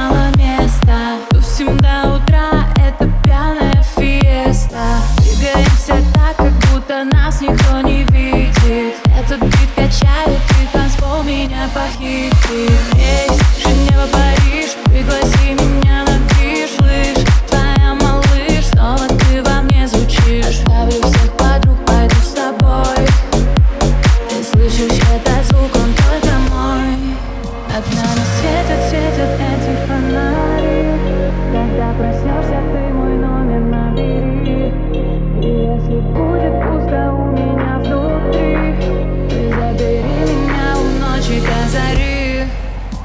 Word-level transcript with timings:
мало 0.00 0.30
места 0.36 1.18
Тусим 1.30 1.76
до 1.78 2.14
утра. 2.16 2.49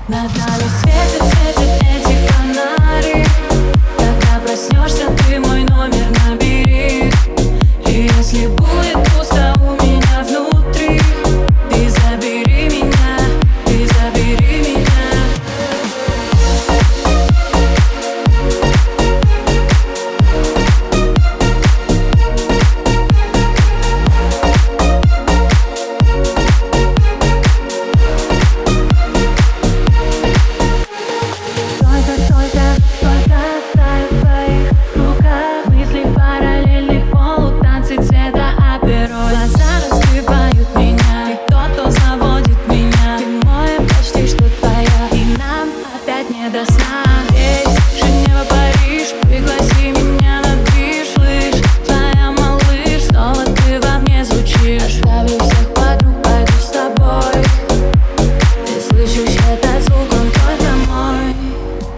Над 0.08 0.38
нами 0.38 0.70
светят, 0.82 1.35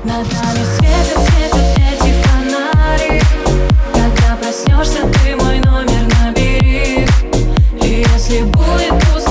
Над 0.08 0.25
нами 0.31 0.63
светят, 0.77 1.19
светят 1.27 1.77
эти 1.77 2.13
фонари. 2.23 3.22
Когда 3.94 4.38
проснешься, 4.38 5.02
ты 5.02 5.36
мой 5.36 5.59
номер 5.59 6.08
набери. 6.22 7.05
И 7.81 8.05
если 8.13 8.44
будет 8.44 8.94
пусто 9.03 9.27